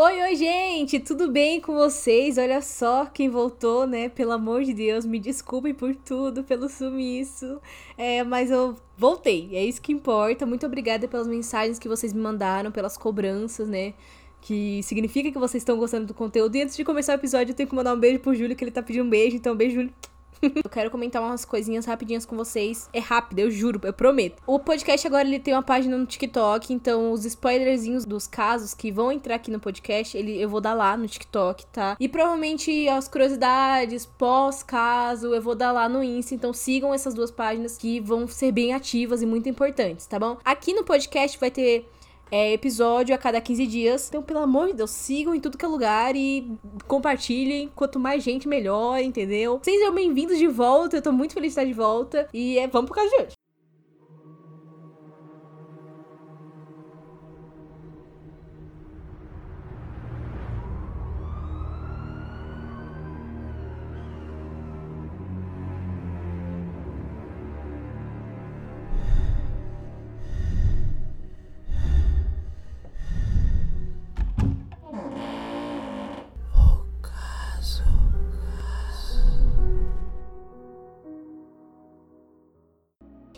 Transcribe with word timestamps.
Oi, 0.00 0.22
oi, 0.22 0.36
gente, 0.36 1.00
tudo 1.00 1.28
bem 1.28 1.60
com 1.60 1.74
vocês? 1.74 2.38
Olha 2.38 2.62
só 2.62 3.04
quem 3.06 3.28
voltou, 3.28 3.84
né? 3.84 4.08
Pelo 4.08 4.30
amor 4.30 4.62
de 4.62 4.72
Deus, 4.72 5.04
me 5.04 5.18
desculpem 5.18 5.74
por 5.74 5.92
tudo, 5.96 6.44
pelo 6.44 6.68
sumiço. 6.68 7.60
É, 7.96 8.22
mas 8.22 8.48
eu 8.48 8.76
voltei, 8.96 9.50
é 9.52 9.64
isso 9.64 9.82
que 9.82 9.90
importa. 9.90 10.46
Muito 10.46 10.64
obrigada 10.64 11.08
pelas 11.08 11.26
mensagens 11.26 11.80
que 11.80 11.88
vocês 11.88 12.12
me 12.12 12.20
mandaram, 12.20 12.70
pelas 12.70 12.96
cobranças, 12.96 13.66
né? 13.66 13.92
Que 14.40 14.80
significa 14.84 15.32
que 15.32 15.38
vocês 15.38 15.62
estão 15.62 15.76
gostando 15.76 16.06
do 16.06 16.14
conteúdo. 16.14 16.54
E 16.54 16.62
antes 16.62 16.76
de 16.76 16.84
começar 16.84 17.14
o 17.14 17.16
episódio, 17.16 17.50
eu 17.50 17.56
tenho 17.56 17.68
que 17.68 17.74
mandar 17.74 17.92
um 17.92 17.98
beijo 17.98 18.20
pro 18.20 18.32
Júlio, 18.36 18.54
que 18.54 18.62
ele 18.62 18.70
tá 18.70 18.80
pedindo 18.84 19.04
um 19.04 19.10
beijo. 19.10 19.34
Então, 19.34 19.56
beijo, 19.56 19.74
Júlio. 19.74 19.92
eu 20.64 20.70
quero 20.70 20.90
comentar 20.90 21.22
umas 21.22 21.44
coisinhas 21.44 21.84
rapidinhas 21.84 22.24
com 22.24 22.36
vocês. 22.36 22.88
É 22.92 22.98
rápido, 22.98 23.40
eu 23.40 23.50
juro, 23.50 23.80
eu 23.82 23.92
prometo. 23.92 24.42
O 24.46 24.58
podcast 24.58 25.06
agora 25.06 25.26
ele 25.26 25.38
tem 25.38 25.54
uma 25.54 25.62
página 25.62 25.96
no 25.96 26.06
TikTok, 26.06 26.72
então 26.72 27.12
os 27.12 27.24
spoilerzinhos 27.24 28.04
dos 28.04 28.26
casos 28.26 28.74
que 28.74 28.90
vão 28.90 29.10
entrar 29.12 29.36
aqui 29.36 29.50
no 29.50 29.60
podcast, 29.60 30.16
ele, 30.16 30.40
eu 30.40 30.48
vou 30.48 30.60
dar 30.60 30.74
lá 30.74 30.96
no 30.96 31.06
TikTok, 31.06 31.66
tá? 31.66 31.96
E 31.98 32.08
provavelmente 32.08 32.88
as 32.88 33.08
curiosidades 33.08 34.06
pós-caso 34.06 35.34
eu 35.34 35.42
vou 35.42 35.54
dar 35.54 35.72
lá 35.72 35.88
no 35.88 36.02
Insta, 36.02 36.34
então 36.34 36.52
sigam 36.52 36.92
essas 36.92 37.14
duas 37.14 37.30
páginas 37.30 37.76
que 37.76 38.00
vão 38.00 38.26
ser 38.26 38.52
bem 38.52 38.72
ativas 38.72 39.22
e 39.22 39.26
muito 39.26 39.48
importantes, 39.48 40.06
tá 40.06 40.18
bom? 40.18 40.38
Aqui 40.44 40.72
no 40.74 40.84
podcast 40.84 41.38
vai 41.38 41.50
ter 41.50 41.88
é, 42.30 42.52
episódio 42.52 43.14
a 43.14 43.18
cada 43.18 43.40
15 43.40 43.66
dias. 43.66 44.08
Então, 44.08 44.22
pelo 44.22 44.40
amor 44.40 44.68
de 44.68 44.74
Deus, 44.74 44.90
sigam 44.90 45.34
em 45.34 45.40
tudo 45.40 45.58
que 45.58 45.64
é 45.64 45.68
lugar 45.68 46.16
e 46.16 46.50
compartilhem. 46.86 47.70
Quanto 47.74 47.98
mais 47.98 48.22
gente, 48.22 48.48
melhor, 48.48 49.00
entendeu? 49.00 49.60
Sejam 49.62 49.94
bem-vindos 49.94 50.38
de 50.38 50.46
volta. 50.46 50.96
Eu 50.96 51.02
tô 51.02 51.12
muito 51.12 51.34
feliz 51.34 51.54
de 51.54 51.60
estar 51.60 51.64
de 51.64 51.72
volta. 51.72 52.28
E 52.32 52.58
é, 52.58 52.66
vamos 52.66 52.90
pro 52.90 53.00
caso 53.00 53.10
de 53.10 53.22
hoje. 53.22 53.37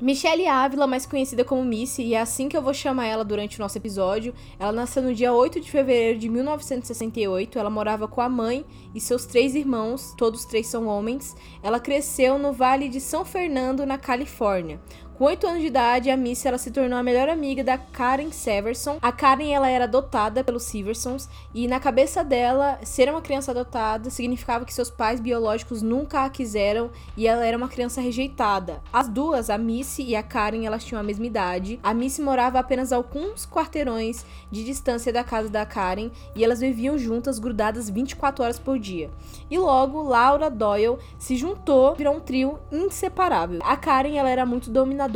Michelle 0.01 0.47
Ávila, 0.47 0.87
mais 0.87 1.05
conhecida 1.05 1.45
como 1.45 1.63
Missy, 1.63 2.03
e 2.03 2.15
é 2.15 2.21
assim 2.21 2.49
que 2.49 2.57
eu 2.57 2.63
vou 2.63 2.73
chamar 2.73 3.07
ela 3.07 3.23
durante 3.23 3.59
o 3.59 3.63
nosso 3.63 3.77
episódio. 3.77 4.33
Ela 4.59 4.73
nasceu 4.73 5.03
no 5.03 5.15
dia 5.15 5.31
8 5.31 5.61
de 5.61 5.71
fevereiro 5.71 6.19
de 6.19 6.27
1968. 6.27 7.59
Ela 7.59 7.69
morava 7.69 8.09
com 8.09 8.23
a 8.23 8.29
mãe 8.29 8.65
e 8.95 9.01
seus 9.01 9.27
três 9.27 9.55
irmãos, 9.55 10.15
todos 10.17 10.47
três 10.47 10.69
são 10.69 10.87
homens. 10.87 11.37
Ela 11.63 11.79
cresceu 11.79 12.39
no 12.39 12.51
Vale 12.51 12.89
de 12.89 12.99
São 12.99 13.27
Fernando, 13.27 13.85
na 13.85 13.99
Califórnia. 13.99 14.81
Com 15.21 15.27
8 15.27 15.47
anos 15.47 15.61
de 15.61 15.67
idade, 15.67 16.11
a 16.11 16.17
Missy 16.17 16.49
ela 16.49 16.57
se 16.57 16.71
tornou 16.71 16.99
a 16.99 17.03
melhor 17.03 17.29
amiga 17.29 17.63
da 17.63 17.77
Karen 17.77 18.31
Severson. 18.31 18.97
A 19.03 19.13
Karen 19.13 19.53
ela 19.53 19.69
era 19.69 19.85
adotada 19.85 20.43
pelos 20.43 20.63
Seversons 20.63 21.29
e 21.53 21.69
na 21.69 21.79
cabeça 21.79 22.25
dela, 22.25 22.79
ser 22.85 23.11
uma 23.11 23.21
criança 23.21 23.51
adotada 23.51 24.09
significava 24.09 24.65
que 24.65 24.73
seus 24.73 24.89
pais 24.89 25.21
biológicos 25.21 25.83
nunca 25.83 26.25
a 26.25 26.31
quiseram 26.31 26.91
e 27.19 27.27
ela 27.27 27.45
era 27.45 27.55
uma 27.55 27.69
criança 27.69 28.01
rejeitada. 28.01 28.81
As 28.91 29.09
duas, 29.09 29.51
a 29.51 29.59
Missy 29.59 30.05
e 30.05 30.17
a 30.17 30.23
Karen, 30.23 30.65
elas 30.65 30.85
tinham 30.85 30.99
a 30.99 31.05
mesma 31.05 31.27
idade. 31.27 31.79
A 31.83 31.93
Missy 31.93 32.23
morava 32.23 32.59
apenas 32.59 32.91
alguns 32.91 33.45
quarteirões 33.45 34.25
de 34.51 34.65
distância 34.65 35.13
da 35.13 35.23
casa 35.23 35.51
da 35.51 35.67
Karen 35.67 36.11
e 36.35 36.43
elas 36.43 36.61
viviam 36.61 36.97
juntas, 36.97 37.39
grudadas 37.39 37.91
24 37.91 38.43
horas 38.43 38.59
por 38.59 38.79
dia. 38.79 39.11
E 39.51 39.59
logo, 39.59 40.01
Laura 40.01 40.49
Doyle 40.49 40.97
se 41.19 41.37
juntou, 41.37 41.95
virou 41.95 42.17
um 42.17 42.21
trio 42.21 42.59
inseparável. 42.73 43.61
A 43.63 43.77
Karen 43.77 44.17
ela 44.17 44.31
era 44.31 44.47
muito 44.47 44.71
dominadora 44.71 45.10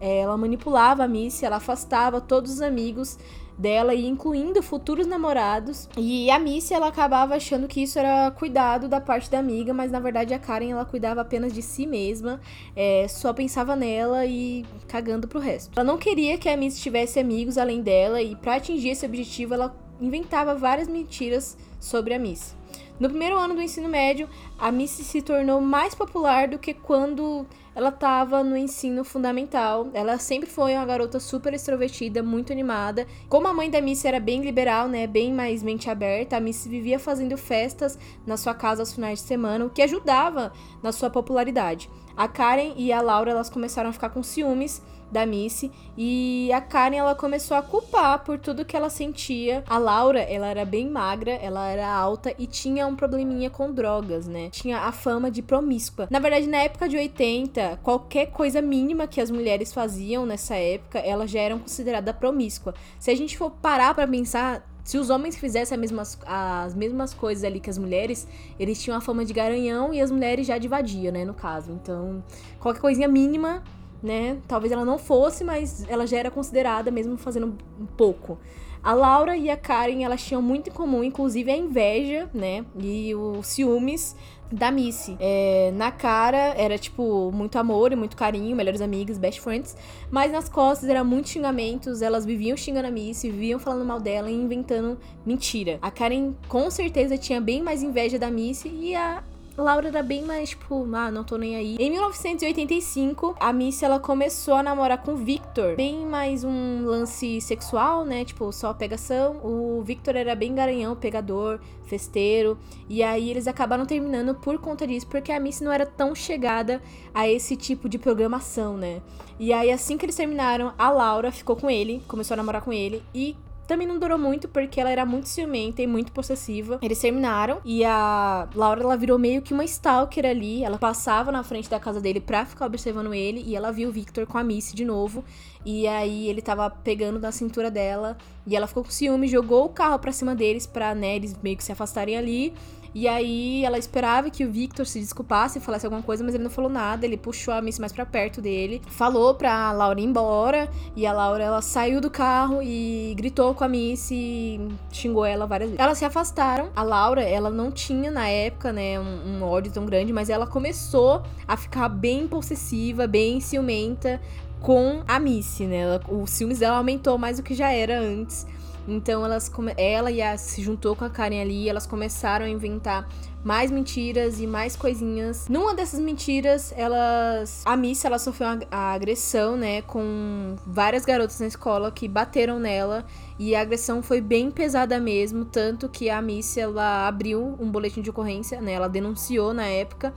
é, 0.00 0.18
ela 0.18 0.36
manipulava 0.36 1.04
a 1.04 1.08
Missy, 1.08 1.44
ela 1.44 1.56
afastava 1.56 2.20
todos 2.20 2.52
os 2.52 2.60
amigos 2.60 3.18
dela 3.58 3.92
incluindo 3.94 4.62
futuros 4.62 5.06
namorados. 5.06 5.88
E 5.96 6.30
a 6.30 6.38
Missy 6.38 6.72
ela 6.72 6.86
acabava 6.86 7.34
achando 7.34 7.66
que 7.66 7.82
isso 7.82 7.98
era 7.98 8.30
cuidado 8.30 8.88
da 8.88 9.00
parte 9.00 9.28
da 9.28 9.38
amiga, 9.38 9.74
mas 9.74 9.90
na 9.90 9.98
verdade 9.98 10.32
a 10.32 10.38
Karen 10.38 10.70
ela 10.70 10.84
cuidava 10.84 11.22
apenas 11.22 11.52
de 11.52 11.60
si 11.60 11.86
mesma, 11.86 12.40
é, 12.76 13.06
só 13.08 13.32
pensava 13.32 13.74
nela 13.74 14.24
e 14.24 14.64
cagando 14.86 15.26
pro 15.26 15.40
resto. 15.40 15.72
Ela 15.74 15.84
não 15.84 15.98
queria 15.98 16.38
que 16.38 16.48
a 16.48 16.56
Missy 16.56 16.80
tivesse 16.80 17.18
amigos 17.18 17.58
além 17.58 17.82
dela 17.82 18.22
e 18.22 18.36
para 18.36 18.54
atingir 18.54 18.90
esse 18.90 19.04
objetivo 19.04 19.54
ela 19.54 19.74
inventava 20.00 20.54
várias 20.54 20.88
mentiras 20.88 21.56
sobre 21.80 22.14
a 22.14 22.18
Missy. 22.18 22.56
No 22.98 23.08
primeiro 23.08 23.38
ano 23.38 23.54
do 23.54 23.62
ensino 23.62 23.88
médio, 23.88 24.28
a 24.58 24.72
Missy 24.72 25.04
se 25.04 25.22
tornou 25.22 25.60
mais 25.60 25.94
popular 25.94 26.48
do 26.48 26.58
que 26.58 26.74
quando 26.74 27.46
ela 27.72 27.90
estava 27.90 28.42
no 28.42 28.56
ensino 28.56 29.04
fundamental. 29.04 29.86
Ela 29.94 30.18
sempre 30.18 30.50
foi 30.50 30.74
uma 30.74 30.84
garota 30.84 31.20
super 31.20 31.54
extrovertida, 31.54 32.24
muito 32.24 32.52
animada. 32.52 33.06
Como 33.28 33.46
a 33.46 33.54
mãe 33.54 33.70
da 33.70 33.80
Missy 33.80 34.08
era 34.08 34.18
bem 34.18 34.42
liberal, 34.42 34.88
né, 34.88 35.06
bem 35.06 35.32
mais 35.32 35.62
mente 35.62 35.88
aberta, 35.88 36.36
a 36.36 36.40
Missy 36.40 36.68
vivia 36.68 36.98
fazendo 36.98 37.38
festas 37.38 37.96
na 38.26 38.36
sua 38.36 38.52
casa 38.52 38.82
aos 38.82 38.92
finais 38.92 39.20
de 39.20 39.26
semana, 39.26 39.64
o 39.64 39.70
que 39.70 39.80
ajudava 39.80 40.52
na 40.82 40.90
sua 40.90 41.08
popularidade. 41.08 41.88
A 42.16 42.26
Karen 42.26 42.74
e 42.76 42.92
a 42.92 43.00
Laura, 43.00 43.30
elas 43.30 43.48
começaram 43.48 43.90
a 43.90 43.92
ficar 43.92 44.10
com 44.10 44.24
ciúmes 44.24 44.82
da 45.10 45.24
Missy 45.26 45.70
e 45.96 46.50
a 46.52 46.60
Karen 46.60 46.96
ela 46.96 47.14
começou 47.14 47.56
a 47.56 47.62
culpar 47.62 48.24
por 48.24 48.38
tudo 48.38 48.64
que 48.64 48.76
ela 48.76 48.90
sentia. 48.90 49.64
A 49.66 49.78
Laura, 49.78 50.20
ela 50.20 50.46
era 50.46 50.64
bem 50.64 50.88
magra, 50.88 51.32
ela 51.32 51.68
era 51.68 51.88
alta 51.88 52.34
e 52.38 52.46
tinha 52.46 52.86
um 52.86 52.94
probleminha 52.94 53.50
com 53.50 53.72
drogas, 53.72 54.26
né? 54.26 54.48
Tinha 54.50 54.80
a 54.80 54.92
fama 54.92 55.30
de 55.30 55.42
promíscua. 55.42 56.08
Na 56.10 56.18
verdade, 56.18 56.46
na 56.46 56.58
época 56.58 56.88
de 56.88 56.96
80, 56.96 57.80
qualquer 57.82 58.26
coisa 58.26 58.60
mínima 58.60 59.06
que 59.06 59.20
as 59.20 59.30
mulheres 59.30 59.72
faziam 59.72 60.26
nessa 60.26 60.54
época, 60.54 60.98
elas 60.98 61.30
já 61.30 61.40
eram 61.40 61.58
consideradas 61.58 62.14
promíscua. 62.16 62.74
Se 62.98 63.10
a 63.10 63.16
gente 63.16 63.36
for 63.36 63.50
parar 63.50 63.94
para 63.94 64.06
pensar, 64.06 64.64
se 64.88 64.96
os 64.96 65.10
homens 65.10 65.36
fizessem 65.36 65.74
as 65.74 65.80
mesmas, 65.80 66.18
as 66.26 66.74
mesmas 66.74 67.12
coisas 67.12 67.44
ali 67.44 67.60
que 67.60 67.68
as 67.68 67.76
mulheres, 67.76 68.26
eles 68.58 68.82
tinham 68.82 68.96
a 68.96 69.02
fama 69.02 69.22
de 69.22 69.34
garanhão 69.34 69.92
e 69.92 70.00
as 70.00 70.10
mulheres 70.10 70.46
já 70.46 70.56
de 70.56 70.66
vadia, 70.66 71.12
né, 71.12 71.26
no 71.26 71.34
caso. 71.34 71.72
Então, 71.72 72.24
qualquer 72.58 72.80
coisinha 72.80 73.06
mínima 73.06 73.62
né? 74.02 74.38
Talvez 74.46 74.72
ela 74.72 74.84
não 74.84 74.98
fosse, 74.98 75.44
mas 75.44 75.84
ela 75.88 76.06
já 76.06 76.18
era 76.18 76.30
considerada 76.30 76.90
mesmo 76.90 77.16
fazendo 77.16 77.56
pouco. 77.96 78.38
A 78.82 78.94
Laura 78.94 79.36
e 79.36 79.50
a 79.50 79.56
Karen, 79.56 80.04
elas 80.04 80.22
tinham 80.22 80.40
muito 80.40 80.70
em 80.70 80.72
comum, 80.72 81.02
inclusive 81.02 81.50
a 81.50 81.56
inveja, 81.56 82.30
né? 82.32 82.64
E 82.78 83.14
os 83.14 83.46
ciúmes 83.46 84.14
da 84.50 84.70
Missy. 84.70 85.16
É, 85.20 85.72
na 85.74 85.90
cara 85.90 86.54
era, 86.56 86.78
tipo, 86.78 87.30
muito 87.32 87.58
amor 87.58 87.92
e 87.92 87.96
muito 87.96 88.16
carinho, 88.16 88.56
melhores 88.56 88.80
amigas, 88.80 89.18
best 89.18 89.40
friends. 89.40 89.76
Mas 90.10 90.32
nas 90.32 90.48
costas 90.48 90.88
era 90.88 91.04
muito 91.04 91.28
xingamentos, 91.28 92.02
elas 92.02 92.24
viviam 92.24 92.56
xingando 92.56 92.88
a 92.88 92.90
Missy, 92.90 93.30
viviam 93.30 93.58
falando 93.58 93.84
mal 93.84 94.00
dela 94.00 94.30
e 94.30 94.34
inventando 94.34 94.98
mentira. 95.24 95.78
A 95.82 95.90
Karen 95.90 96.32
com 96.48 96.70
certeza 96.70 97.18
tinha 97.18 97.40
bem 97.40 97.62
mais 97.62 97.82
inveja 97.82 98.18
da 98.18 98.30
Missy 98.30 98.68
e 98.68 98.94
a 98.94 99.22
Laura 99.58 99.88
era 99.88 100.04
bem 100.04 100.22
mais, 100.22 100.50
tipo, 100.50 100.88
ah, 100.94 101.10
não 101.10 101.24
tô 101.24 101.36
nem 101.36 101.56
aí. 101.56 101.76
Em 101.80 101.90
1985, 101.90 103.34
a 103.40 103.52
Missy, 103.52 103.84
ela 103.84 103.98
começou 103.98 104.54
a 104.54 104.62
namorar 104.62 105.02
com 105.02 105.14
o 105.14 105.16
Victor. 105.16 105.74
Bem 105.74 106.06
mais 106.06 106.44
um 106.44 106.84
lance 106.84 107.40
sexual, 107.40 108.04
né? 108.04 108.24
Tipo, 108.24 108.52
só 108.52 108.72
pegação. 108.72 109.40
O 109.42 109.82
Victor 109.82 110.14
era 110.14 110.36
bem 110.36 110.54
garanhão, 110.54 110.94
pegador, 110.94 111.58
festeiro. 111.82 112.56
E 112.88 113.02
aí 113.02 113.30
eles 113.30 113.48
acabaram 113.48 113.84
terminando 113.84 114.32
por 114.32 114.58
conta 114.60 114.86
disso, 114.86 115.08
porque 115.08 115.32
a 115.32 115.40
Missy 115.40 115.64
não 115.64 115.72
era 115.72 115.84
tão 115.84 116.14
chegada 116.14 116.80
a 117.12 117.28
esse 117.28 117.56
tipo 117.56 117.88
de 117.88 117.98
programação, 117.98 118.76
né? 118.76 119.02
E 119.40 119.52
aí, 119.52 119.72
assim 119.72 119.98
que 119.98 120.04
eles 120.04 120.16
terminaram, 120.16 120.72
a 120.78 120.88
Laura 120.88 121.32
ficou 121.32 121.56
com 121.56 121.68
ele, 121.68 122.00
começou 122.06 122.34
a 122.34 122.36
namorar 122.36 122.62
com 122.62 122.72
ele 122.72 123.02
e 123.12 123.36
também 123.68 123.86
não 123.86 123.98
durou 123.98 124.18
muito 124.18 124.48
porque 124.48 124.80
ela 124.80 124.90
era 124.90 125.04
muito 125.04 125.28
ciumenta 125.28 125.82
e 125.82 125.86
muito 125.86 126.10
possessiva. 126.10 126.78
Eles 126.80 126.98
terminaram 126.98 127.60
e 127.64 127.84
a 127.84 128.48
Laura 128.54 128.82
ela 128.82 128.96
virou 128.96 129.18
meio 129.18 129.42
que 129.42 129.52
uma 129.52 129.64
stalker 129.64 130.24
ali. 130.24 130.64
Ela 130.64 130.78
passava 130.78 131.30
na 131.30 131.44
frente 131.44 131.68
da 131.68 131.78
casa 131.78 132.00
dele 132.00 132.18
pra 132.18 132.46
ficar 132.46 132.64
observando 132.64 133.12
ele 133.12 133.42
e 133.46 133.54
ela 133.54 133.70
viu 133.70 133.90
o 133.90 133.92
Victor 133.92 134.26
com 134.26 134.38
a 134.38 134.42
Missy 134.42 134.74
de 134.74 134.86
novo. 134.86 135.22
E 135.64 135.86
aí 135.86 136.28
ele 136.28 136.40
tava 136.40 136.70
pegando 136.70 137.18
na 137.18 137.32
cintura 137.32 137.70
dela 137.70 138.16
e 138.46 138.56
ela 138.56 138.66
ficou 138.66 138.84
com 138.84 138.90
ciúme, 138.90 139.28
jogou 139.28 139.66
o 139.66 139.68
carro 139.68 139.98
pra 139.98 140.12
cima 140.12 140.34
deles 140.34 140.66
pra, 140.66 140.94
né, 140.94 141.16
eles 141.16 141.36
meio 141.42 141.56
que 141.56 141.64
se 141.64 141.72
afastarem 141.72 142.16
ali. 142.16 142.54
E 142.94 143.06
aí 143.06 143.64
ela 143.64 143.78
esperava 143.78 144.30
que 144.30 144.44
o 144.44 144.50
Victor 144.50 144.86
se 144.86 144.98
desculpasse 144.98 145.58
e 145.58 145.60
falasse 145.60 145.86
alguma 145.86 146.02
coisa, 146.02 146.24
mas 146.24 146.34
ele 146.34 146.42
não 146.42 146.50
falou 146.50 146.70
nada. 146.70 147.04
Ele 147.04 147.16
puxou 147.16 147.52
a 147.52 147.60
Missy 147.60 147.80
mais 147.80 147.92
para 147.92 148.06
perto 148.06 148.40
dele, 148.40 148.80
falou 148.88 149.34
pra 149.34 149.70
Laura 149.72 150.00
ir 150.00 150.04
embora. 150.04 150.68
E 150.96 151.06
a 151.06 151.12
Laura 151.12 151.44
ela 151.44 151.62
saiu 151.62 152.00
do 152.00 152.10
carro 152.10 152.60
e 152.62 153.14
gritou 153.16 153.54
com 153.54 153.64
a 153.64 153.68
Missy 153.68 154.58
xingou 154.90 155.24
ela 155.24 155.46
várias 155.46 155.70
vezes. 155.70 155.84
Elas 155.84 155.98
se 155.98 156.04
afastaram. 156.04 156.70
A 156.74 156.82
Laura, 156.82 157.22
ela 157.22 157.50
não 157.50 157.70
tinha 157.70 158.10
na 158.10 158.28
época, 158.28 158.72
né, 158.72 158.98
um, 158.98 159.38
um 159.38 159.42
ódio 159.44 159.70
tão 159.70 159.84
grande, 159.84 160.12
mas 160.12 160.30
ela 160.30 160.46
começou 160.46 161.22
a 161.46 161.56
ficar 161.56 161.88
bem 161.88 162.26
possessiva, 162.26 163.06
bem 163.06 163.40
ciumenta 163.40 164.20
com 164.60 165.02
a 165.06 165.18
Missy, 165.18 165.64
né? 165.64 165.78
Ela, 165.78 166.00
o 166.08 166.26
ciúmes 166.26 166.58
dela 166.58 166.78
aumentou 166.78 167.16
mais 167.18 167.38
do 167.38 167.42
que 167.42 167.54
já 167.54 167.70
era 167.70 168.00
antes. 168.00 168.46
Então 168.88 169.22
elas 169.22 169.52
ela 169.76 170.10
e 170.10 170.22
a 170.22 170.38
se 170.38 170.62
juntou 170.62 170.96
com 170.96 171.04
a 171.04 171.10
Karen 171.10 171.42
ali, 171.42 171.68
elas 171.68 171.86
começaram 171.86 172.46
a 172.46 172.48
inventar 172.48 173.06
mais 173.44 173.70
mentiras 173.70 174.40
e 174.40 174.46
mais 174.46 174.76
coisinhas. 174.76 175.46
Numa 175.46 175.74
dessas 175.74 176.00
mentiras, 176.00 176.72
elas 176.74 177.62
a 177.66 177.76
Miss 177.76 178.02
ela 178.04 178.18
sofreu 178.18 178.48
a 178.70 178.92
agressão, 178.94 179.58
né, 179.58 179.82
com 179.82 180.56
várias 180.66 181.04
garotas 181.04 181.38
na 181.38 181.46
escola 181.46 181.90
que 181.92 182.08
bateram 182.08 182.58
nela 182.58 183.04
e 183.38 183.54
a 183.54 183.60
agressão 183.60 184.02
foi 184.02 184.22
bem 184.22 184.50
pesada 184.50 184.98
mesmo, 184.98 185.44
tanto 185.44 185.86
que 185.88 186.08
a 186.08 186.22
Miss 186.22 186.56
ela 186.56 187.06
abriu 187.06 187.56
um 187.60 187.70
boletim 187.70 188.00
de 188.00 188.08
ocorrência, 188.08 188.58
né? 188.60 188.72
Ela 188.72 188.88
denunciou 188.88 189.52
na 189.52 189.66
época 189.66 190.14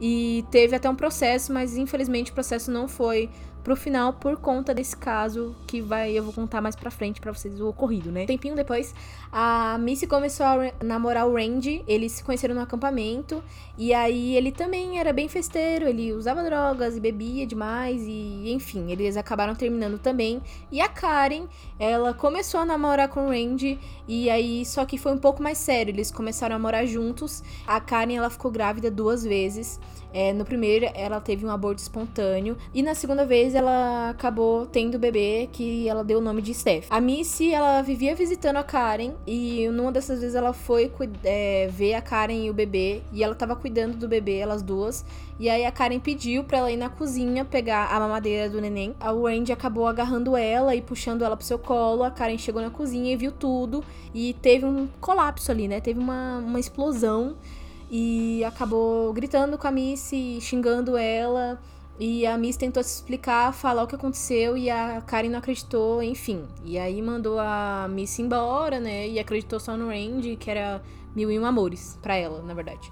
e 0.00 0.44
teve 0.50 0.74
até 0.74 0.88
um 0.88 0.96
processo, 0.96 1.52
mas 1.52 1.76
infelizmente 1.76 2.30
o 2.30 2.34
processo 2.34 2.70
não 2.70 2.88
foi 2.88 3.28
pro 3.64 3.74
final 3.74 4.12
por 4.12 4.36
conta 4.36 4.74
desse 4.74 4.94
caso 4.94 5.56
que 5.66 5.80
vai 5.80 6.12
eu 6.12 6.22
vou 6.22 6.32
contar 6.32 6.60
mais 6.60 6.76
pra 6.76 6.90
frente 6.90 7.18
para 7.20 7.32
vocês 7.32 7.58
o 7.60 7.68
ocorrido, 7.68 8.12
né? 8.12 8.26
Tempinho 8.26 8.54
depois, 8.54 8.94
a 9.32 9.78
Missy 9.78 10.06
começou 10.06 10.44
a 10.44 10.70
namorar 10.84 11.26
o 11.26 11.34
Randy, 11.34 11.82
eles 11.88 12.12
se 12.12 12.22
conheceram 12.22 12.54
no 12.54 12.60
acampamento 12.60 13.42
e 13.78 13.94
aí 13.94 14.36
ele 14.36 14.52
também 14.52 14.98
era 14.98 15.12
bem 15.12 15.28
festeiro, 15.28 15.88
ele 15.88 16.12
usava 16.12 16.44
drogas 16.44 16.96
e 16.96 17.00
bebia 17.00 17.46
demais 17.46 18.02
e 18.06 18.52
enfim, 18.52 18.92
eles 18.92 19.16
acabaram 19.16 19.54
terminando 19.54 19.98
também. 19.98 20.42
E 20.70 20.80
a 20.80 20.88
Karen, 20.88 21.46
ela 21.78 22.12
começou 22.12 22.60
a 22.60 22.66
namorar 22.66 23.08
com 23.08 23.26
o 23.26 23.30
Randy 23.30 23.78
e 24.06 24.28
aí 24.28 24.64
só 24.66 24.84
que 24.84 24.98
foi 24.98 25.12
um 25.12 25.18
pouco 25.18 25.42
mais 25.42 25.56
sério, 25.56 25.90
eles 25.90 26.10
começaram 26.10 26.54
a 26.54 26.58
morar 26.58 26.84
juntos. 26.84 27.42
A 27.66 27.80
Karen 27.80 28.14
ela 28.14 28.28
ficou 28.28 28.50
grávida 28.50 28.90
duas 28.90 29.24
vezes. 29.24 29.80
É, 30.14 30.32
no 30.32 30.44
primeiro, 30.44 30.86
ela 30.94 31.20
teve 31.20 31.44
um 31.44 31.50
aborto 31.50 31.82
espontâneo. 31.82 32.56
E 32.72 32.84
na 32.84 32.94
segunda 32.94 33.26
vez, 33.26 33.52
ela 33.54 34.10
acabou 34.10 34.66
tendo 34.66 34.96
o 34.96 34.98
bebê 34.98 35.48
que 35.52 35.88
ela 35.88 36.04
deu 36.04 36.18
o 36.18 36.20
nome 36.20 36.42
de 36.42 36.52
Steph. 36.54 36.86
A 36.90 37.00
Missy, 37.00 37.52
ela 37.52 37.82
vivia 37.82 38.14
visitando 38.14 38.56
a 38.56 38.62
Karen. 38.62 39.12
E 39.26 39.68
numa 39.68 39.92
dessas 39.92 40.20
vezes, 40.20 40.34
ela 40.34 40.52
foi 40.52 40.90
é, 41.22 41.68
ver 41.70 41.94
a 41.94 42.02
Karen 42.02 42.44
e 42.44 42.50
o 42.50 42.54
bebê. 42.54 43.02
E 43.12 43.22
ela 43.22 43.34
tava 43.34 43.56
cuidando 43.56 43.96
do 43.96 44.08
bebê, 44.08 44.36
elas 44.36 44.62
duas. 44.62 45.04
E 45.38 45.50
aí 45.50 45.64
a 45.64 45.72
Karen 45.72 45.98
pediu 45.98 46.44
pra 46.44 46.58
ela 46.58 46.70
ir 46.70 46.76
na 46.76 46.88
cozinha 46.88 47.44
pegar 47.44 47.86
a 47.86 47.98
mamadeira 47.98 48.48
do 48.48 48.60
neném. 48.60 48.94
A 49.00 49.12
Wendy 49.12 49.52
acabou 49.52 49.86
agarrando 49.86 50.36
ela 50.36 50.74
e 50.74 50.80
puxando 50.80 51.22
ela 51.22 51.36
pro 51.36 51.44
seu 51.44 51.58
colo. 51.58 52.04
A 52.04 52.10
Karen 52.10 52.38
chegou 52.38 52.62
na 52.62 52.70
cozinha 52.70 53.12
e 53.12 53.16
viu 53.16 53.32
tudo. 53.32 53.84
E 54.14 54.34
teve 54.34 54.64
um 54.64 54.88
colapso 55.00 55.50
ali, 55.50 55.66
né? 55.66 55.80
Teve 55.80 55.98
uma, 55.98 56.38
uma 56.38 56.60
explosão 56.60 57.36
e 57.90 58.42
acabou 58.44 59.12
gritando 59.12 59.58
com 59.58 59.66
a 59.66 59.70
Missy, 59.70 60.38
xingando 60.40 60.96
ela. 60.96 61.60
E 61.98 62.26
a 62.26 62.36
Miss 62.36 62.56
tentou 62.56 62.82
se 62.82 62.96
explicar, 62.96 63.52
falar 63.52 63.84
o 63.84 63.86
que 63.86 63.94
aconteceu 63.94 64.56
e 64.56 64.68
a 64.68 65.00
Karen 65.00 65.28
não 65.28 65.38
acreditou, 65.38 66.02
enfim. 66.02 66.44
E 66.64 66.76
aí 66.76 67.00
mandou 67.00 67.38
a 67.38 67.86
Miss 67.88 68.18
embora, 68.18 68.80
né? 68.80 69.08
E 69.08 69.18
acreditou 69.18 69.60
só 69.60 69.76
no 69.76 69.88
Randy, 69.88 70.36
que 70.36 70.50
era 70.50 70.82
mil 71.14 71.30
e 71.30 71.38
um 71.38 71.46
amores 71.46 71.96
para 72.02 72.16
ela, 72.16 72.42
na 72.42 72.52
verdade. 72.52 72.90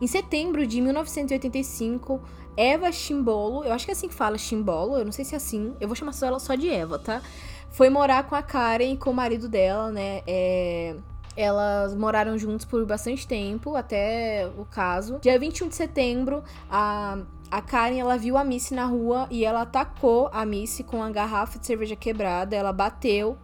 Em 0.00 0.06
setembro 0.06 0.66
de 0.66 0.80
1985, 0.80 2.20
Eva 2.56 2.90
Chimbolo, 2.90 3.64
eu 3.64 3.72
acho 3.72 3.84
que 3.84 3.92
é 3.92 3.94
assim 3.94 4.08
que 4.08 4.14
fala 4.14 4.36
Chimbolo, 4.36 4.96
eu 4.96 5.04
não 5.04 5.12
sei 5.12 5.24
se 5.24 5.34
é 5.34 5.36
assim, 5.36 5.74
eu 5.80 5.86
vou 5.86 5.94
chamar 5.94 6.12
ela 6.22 6.40
só 6.40 6.54
de 6.54 6.68
Eva, 6.68 6.98
tá? 6.98 7.22
Foi 7.70 7.88
morar 7.88 8.24
com 8.24 8.34
a 8.34 8.42
Karen 8.42 8.94
e 8.94 8.96
com 8.96 9.10
o 9.10 9.14
marido 9.14 9.48
dela, 9.48 9.92
né? 9.92 10.22
É, 10.26 10.96
elas 11.36 11.94
moraram 11.94 12.36
juntos 12.38 12.66
por 12.66 12.84
bastante 12.84 13.26
tempo, 13.26 13.76
até 13.76 14.50
o 14.58 14.64
caso. 14.64 15.18
Dia 15.20 15.38
21 15.38 15.68
de 15.68 15.74
setembro, 15.74 16.42
a, 16.70 17.18
a 17.50 17.62
Karen 17.62 17.98
ela 17.98 18.16
viu 18.16 18.36
a 18.36 18.44
Missy 18.44 18.74
na 18.74 18.84
rua 18.84 19.26
e 19.30 19.44
ela 19.44 19.62
atacou 19.62 20.28
a 20.32 20.44
Missy 20.44 20.82
com 20.82 21.02
a 21.02 21.10
garrafa 21.10 21.58
de 21.58 21.66
cerveja 21.66 21.96
quebrada. 21.96 22.54
Ela 22.54 22.72
bateu 22.72 23.36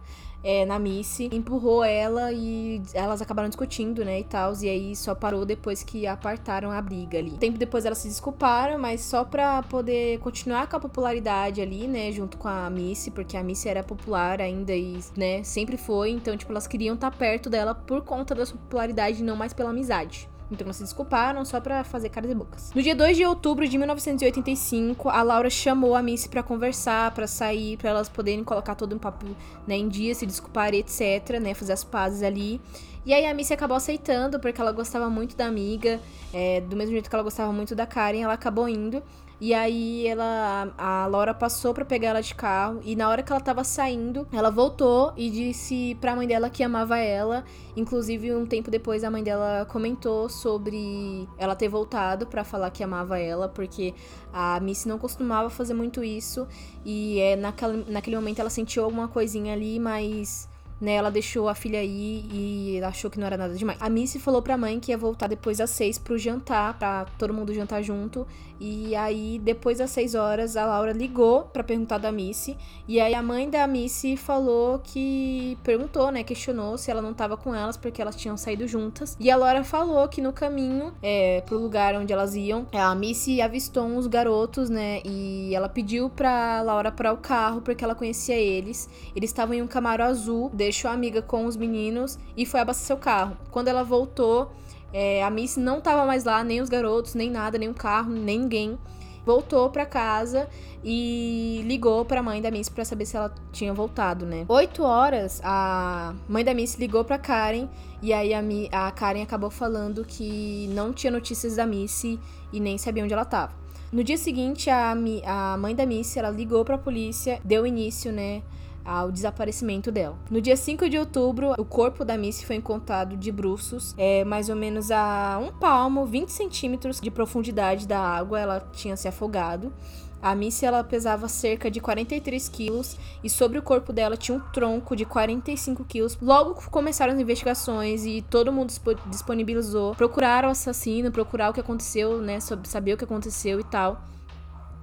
é, 0.47 0.65
na 0.65 0.79
Missy, 0.79 1.29
empurrou 1.33 1.83
ela 1.83 2.31
e 2.31 2.81
elas 2.93 3.21
acabaram 3.21 3.49
discutindo, 3.49 4.05
né, 4.05 4.21
e 4.21 4.23
tal. 4.23 4.53
E 4.61 4.69
aí 4.69 4.95
só 4.95 5.13
parou 5.13 5.45
depois 5.45 5.83
que 5.83 6.07
apartaram 6.07 6.71
a 6.71 6.81
briga 6.81 7.17
ali. 7.17 7.31
Tempo 7.31 7.57
depois 7.57 7.85
elas 7.85 7.97
se 7.97 8.07
desculparam, 8.07 8.79
mas 8.79 9.01
só 9.01 9.25
pra 9.25 9.61
poder 9.63 10.19
continuar 10.19 10.67
com 10.67 10.77
a 10.77 10.79
popularidade 10.79 11.59
ali, 11.61 11.85
né, 11.85 12.13
junto 12.13 12.37
com 12.37 12.47
a 12.47 12.69
Missy, 12.69 13.11
porque 13.11 13.35
a 13.35 13.43
Missy 13.43 13.67
era 13.67 13.83
popular 13.83 14.39
ainda 14.39 14.73
e, 14.73 14.97
né, 15.17 15.43
sempre 15.43 15.75
foi. 15.75 16.11
Então, 16.11 16.37
tipo, 16.37 16.53
elas 16.53 16.65
queriam 16.65 16.95
estar 16.95 17.11
tá 17.11 17.17
perto 17.17 17.49
dela 17.49 17.75
por 17.75 18.01
conta 18.03 18.33
da 18.33 18.45
sua 18.45 18.57
popularidade 18.57 19.19
e 19.19 19.25
não 19.25 19.35
mais 19.35 19.51
pela 19.51 19.71
amizade. 19.71 20.29
Então 20.51 20.65
elas 20.65 20.77
se 20.77 20.83
desculparam 20.83 21.43
só 21.43 21.59
para 21.59 21.83
fazer 21.83 22.09
caras 22.09 22.31
e 22.31 22.35
bocas. 22.35 22.71
No 22.73 22.81
dia 22.81 22.95
2 22.95 23.17
de 23.17 23.25
outubro 23.25 23.67
de 23.67 23.77
1985, 23.77 25.09
a 25.09 25.21
Laura 25.21 25.49
chamou 25.49 25.95
a 25.95 26.01
Missy 26.01 26.29
para 26.29 26.41
conversar, 26.41 27.11
para 27.11 27.27
sair, 27.27 27.77
para 27.77 27.89
elas 27.89 28.07
poderem 28.07 28.43
colocar 28.43 28.75
todo 28.75 28.95
um 28.95 28.99
papo 28.99 29.25
né, 29.67 29.75
em 29.75 29.89
dia, 29.89 30.15
se 30.15 30.25
desculpar, 30.25 30.73
etc, 30.73 31.39
né, 31.41 31.53
fazer 31.53 31.73
as 31.73 31.83
pazes 31.83 32.23
ali. 32.23 32.61
E 33.05 33.13
aí 33.13 33.25
a 33.25 33.33
Missy 33.33 33.53
acabou 33.53 33.77
aceitando, 33.77 34.39
porque 34.39 34.59
ela 34.59 34.71
gostava 34.71 35.09
muito 35.09 35.35
da 35.35 35.45
amiga, 35.45 35.99
é, 36.33 36.61
do 36.61 36.75
mesmo 36.75 36.91
jeito 36.91 37.09
que 37.09 37.15
ela 37.15 37.23
gostava 37.23 37.51
muito 37.53 37.73
da 37.73 37.85
Karen, 37.85 38.21
ela 38.21 38.33
acabou 38.33 38.67
indo. 38.67 39.01
E 39.39 39.53
aí 39.53 40.07
ela 40.07 40.73
a 40.77 41.05
Laura 41.05 41.31
passou 41.31 41.71
para 41.71 41.85
pegar 41.85 42.09
ela 42.09 42.21
de 42.21 42.33
carro 42.33 42.81
e 42.83 42.95
na 42.95 43.07
hora 43.07 43.21
que 43.21 43.31
ela 43.31 43.39
tava 43.39 43.63
saindo, 43.63 44.27
ela 44.31 44.49
voltou 44.49 45.13
e 45.15 45.29
disse 45.29 45.95
para 46.01 46.13
a 46.13 46.15
mãe 46.15 46.27
dela 46.27 46.49
que 46.49 46.63
amava 46.63 46.97
ela. 46.97 47.43
Inclusive 47.75 48.33
um 48.33 48.47
tempo 48.47 48.71
depois 48.71 49.03
a 49.03 49.11
mãe 49.11 49.21
dela 49.21 49.65
comentou 49.69 50.27
sobre 50.27 51.29
ela 51.37 51.55
ter 51.55 51.69
voltado 51.69 52.25
para 52.25 52.43
falar 52.43 52.71
que 52.71 52.83
amava 52.83 53.19
ela, 53.19 53.47
porque 53.47 53.93
a 54.33 54.59
Missy 54.59 54.87
não 54.87 54.97
costumava 54.97 55.51
fazer 55.51 55.75
muito 55.75 56.03
isso 56.03 56.47
e 56.83 57.19
é 57.19 57.35
naquele, 57.35 57.85
naquele 57.91 58.15
momento 58.15 58.39
ela 58.39 58.49
sentiu 58.49 58.83
alguma 58.83 59.07
coisinha 59.07 59.53
ali, 59.53 59.79
mas 59.79 60.49
né? 60.79 60.93
Ela 60.93 61.09
deixou 61.09 61.49
a 61.49 61.55
filha 61.55 61.79
aí 61.79 62.25
e 62.31 62.81
achou 62.83 63.09
que 63.09 63.19
não 63.19 63.27
era 63.27 63.37
nada 63.37 63.53
demais. 63.53 63.77
A 63.81 63.89
Missy 63.89 64.19
falou 64.19 64.41
pra 64.41 64.57
mãe 64.57 64.79
que 64.79 64.91
ia 64.91 64.97
voltar 64.97 65.27
depois 65.27 65.57
das 65.57 65.71
seis 65.71 65.97
pro 65.97 66.17
jantar, 66.17 66.77
pra 66.77 67.05
todo 67.17 67.33
mundo 67.33 67.53
jantar 67.53 67.81
junto. 67.81 68.25
E 68.59 68.95
aí, 68.95 69.39
depois 69.43 69.77
das 69.77 69.91
seis 69.91 70.15
horas, 70.15 70.57
a 70.57 70.65
Laura 70.65 70.91
ligou 70.91 71.43
para 71.43 71.63
perguntar 71.63 71.99
da 71.99 72.11
Missy. 72.11 72.57
E 72.87 72.99
aí 72.99 73.13
a 73.13 73.21
mãe 73.21 73.49
da 73.49 73.67
Missy 73.67 74.17
falou 74.17 74.79
que. 74.79 75.57
perguntou, 75.63 76.11
né? 76.11 76.23
Questionou 76.23 76.77
se 76.77 76.89
ela 76.89 77.01
não 77.01 77.13
tava 77.13 77.37
com 77.37 77.53
elas, 77.53 77.77
porque 77.77 78.01
elas 78.01 78.15
tinham 78.15 78.35
saído 78.35 78.67
juntas. 78.67 79.15
E 79.19 79.29
a 79.29 79.35
Laura 79.35 79.63
falou 79.63 80.07
que 80.07 80.21
no 80.21 80.33
caminho, 80.33 80.91
é, 81.03 81.41
pro 81.41 81.57
lugar 81.57 81.95
onde 81.95 82.11
elas 82.11 82.35
iam, 82.35 82.65
a 82.73 82.95
Missy 82.95 83.41
avistou 83.41 83.83
uns 83.85 84.07
garotos, 84.07 84.69
né? 84.69 85.01
E 85.05 85.53
ela 85.53 85.69
pediu 85.69 86.09
pra 86.09 86.61
Laura 86.61 86.91
parar 86.91 87.13
o 87.13 87.17
carro, 87.17 87.61
porque 87.61 87.83
ela 87.83 87.93
conhecia 87.93 88.35
eles. 88.35 88.89
Eles 89.15 89.29
estavam 89.29 89.53
em 89.53 89.61
um 89.61 89.67
Camaro 89.67 90.03
azul, 90.03 90.49
deixou 90.67 90.91
a 90.91 90.93
amiga 90.93 91.21
com 91.21 91.45
os 91.45 91.55
meninos 91.55 92.19
e 92.35 92.45
foi 92.45 92.59
abastecer 92.59 92.93
o 92.93 92.99
carro. 92.99 93.37
Quando 93.51 93.69
ela 93.69 93.83
voltou 93.83 94.51
é, 94.93 95.23
a 95.23 95.29
Miss 95.29 95.55
não 95.55 95.79
tava 95.79 96.05
mais 96.05 96.25
lá, 96.25 96.43
nem 96.43 96.59
os 96.59 96.69
garotos, 96.69 97.15
nem 97.15 97.31
nada, 97.31 97.57
nem 97.57 97.69
o 97.69 97.73
carro, 97.73 98.11
nem 98.11 98.39
ninguém. 98.39 98.77
Voltou 99.25 99.69
para 99.69 99.85
casa 99.85 100.47
e 100.83 101.61
ligou 101.65 102.03
para 102.03 102.19
a 102.19 102.23
mãe 102.23 102.41
da 102.41 102.51
Miss 102.51 102.67
para 102.67 102.83
saber 102.83 103.05
se 103.05 103.15
ela 103.15 103.33
tinha 103.51 103.73
voltado, 103.73 104.25
né? 104.25 104.45
Oito 104.47 104.83
horas, 104.83 105.41
a 105.43 106.13
mãe 106.27 106.43
da 106.43 106.53
Miss 106.53 106.75
ligou 106.75 107.03
para 107.03 107.17
Karen 107.17 107.67
e 108.01 108.11
aí 108.13 108.33
a, 108.33 108.41
a 108.87 108.91
Karen 108.91 109.21
acabou 109.21 109.49
falando 109.49 110.03
que 110.03 110.69
não 110.73 110.91
tinha 110.91 111.11
notícias 111.11 111.55
da 111.55 111.65
Miss 111.65 112.03
e 112.03 112.19
nem 112.53 112.77
sabia 112.77 113.03
onde 113.03 113.13
ela 113.13 113.25
tava. 113.25 113.53
No 113.91 114.03
dia 114.03 114.17
seguinte, 114.17 114.69
a, 114.69 114.95
a 115.25 115.57
mãe 115.57 115.73
da 115.73 115.85
Miss 115.85 116.17
ela 116.17 116.29
ligou 116.29 116.65
para 116.65 116.75
a 116.75 116.77
polícia, 116.77 117.39
deu 117.43 117.65
início, 117.65 118.11
né, 118.11 118.41
ao 118.87 119.11
desaparecimento 119.11 119.91
dela. 119.91 120.17
No 120.31 120.39
dia 120.39 120.55
5 120.55 120.89
de 120.89 120.97
outubro, 120.97 121.53
o 121.57 121.65
corpo 121.65 122.05
da 122.05 122.17
Missy 122.17 122.45
foi 122.45 122.55
encontrado 122.55 123.17
de 123.17 123.31
bruços, 123.31 123.93
é, 123.97 124.23
mais 124.23 124.47
ou 124.47 124.55
menos 124.55 124.89
a 124.89 125.37
um 125.41 125.51
palmo, 125.51 126.05
20 126.05 126.29
centímetros 126.29 127.01
de 127.01 127.11
profundidade 127.11 127.85
da 127.85 127.99
água, 127.99 128.39
ela 128.39 128.59
tinha 128.71 128.95
se 128.95 129.07
afogado. 129.07 129.73
A 130.21 130.33
Missy 130.33 130.65
ela 130.65 130.83
pesava 130.83 131.27
cerca 131.27 131.69
de 131.69 131.79
43 131.79 132.49
quilos 132.49 132.97
e 133.23 133.29
sobre 133.29 133.59
o 133.59 133.61
corpo 133.61 133.93
dela 133.93 134.17
tinha 134.17 134.37
um 134.37 134.41
tronco 134.51 134.95
de 134.95 135.05
45 135.05 135.83
quilos. 135.83 136.17
Logo 136.19 136.55
começaram 136.71 137.13
as 137.13 137.19
investigações 137.19 138.03
e 138.05 138.23
todo 138.27 138.51
mundo 138.51 138.73
disponibilizou 139.07 139.93
procurar 139.95 140.43
o 140.45 140.49
assassino, 140.49 141.11
procurar 141.11 141.51
o 141.51 141.53
que 141.53 141.59
aconteceu, 141.59 142.19
né, 142.19 142.39
saber 142.63 142.93
o 142.93 142.97
que 142.97 143.03
aconteceu 143.03 143.59
e 143.59 143.63
tal. 143.63 144.01